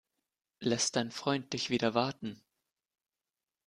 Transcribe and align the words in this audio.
Lässt 0.61 0.95
dein 0.95 1.11
Freund 1.11 1.53
dich 1.53 1.69
wieder 1.69 1.93
warten? 1.93 2.41